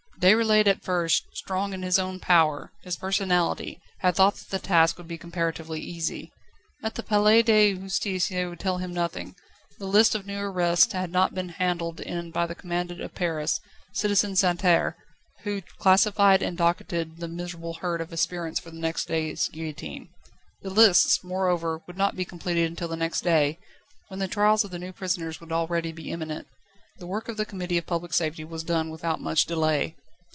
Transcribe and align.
Déroulède 0.21 0.67
at 0.67 0.83
first, 0.83 1.25
strong 1.33 1.73
in 1.73 1.81
his 1.81 1.97
own 1.97 2.19
power, 2.19 2.71
his 2.83 2.95
personality, 2.95 3.79
had 4.01 4.15
thought 4.15 4.35
that 4.35 4.51
the 4.51 4.59
task 4.59 4.99
would 4.99 5.07
be 5.07 5.17
comparatively 5.17 5.79
easy. 5.81 6.31
At 6.83 6.93
the 6.93 7.01
Palais 7.01 7.41
de 7.41 7.73
Justice 7.73 8.29
they 8.29 8.45
would 8.45 8.59
tell 8.59 8.77
him 8.77 8.93
nothing: 8.93 9.33
the 9.79 9.87
list 9.87 10.13
of 10.13 10.27
new 10.27 10.37
arrests 10.39 10.93
had 10.93 11.09
not 11.09 11.31
yet 11.31 11.33
been 11.33 11.49
handled 11.49 11.99
in 12.01 12.29
by 12.29 12.45
the 12.45 12.53
commandant 12.53 13.01
of 13.01 13.15
Paris, 13.15 13.59
Citizen 13.93 14.35
Santerre, 14.35 14.95
who 15.41 15.63
classified 15.79 16.43
and 16.43 16.55
docketed 16.55 17.17
the 17.17 17.27
miserable 17.27 17.73
herd 17.81 17.99
of 17.99 18.13
aspirants 18.13 18.59
for 18.59 18.69
the 18.69 18.77
next 18.77 19.07
day's 19.07 19.47
guillotine. 19.49 20.09
The 20.61 20.69
lists, 20.69 21.23
moreover, 21.23 21.81
would 21.87 21.97
not 21.97 22.15
be 22.15 22.25
completed 22.25 22.67
until 22.69 22.89
the 22.89 22.95
next 22.95 23.21
day, 23.21 23.57
when 24.09 24.19
the 24.19 24.27
trials 24.27 24.63
of 24.63 24.69
the 24.69 24.77
new 24.77 24.93
prisoners 24.93 25.39
would 25.41 25.51
already 25.51 25.91
be 25.91 26.11
imminent. 26.11 26.45
The 26.99 27.07
work 27.07 27.27
of 27.27 27.37
the 27.37 27.45
Committee 27.45 27.79
of 27.79 27.87
Public 27.87 28.13
Safety 28.13 28.43
was 28.43 28.63
done 28.63 28.91
without 28.91 29.19
much 29.19 29.47
delay. 29.47 29.95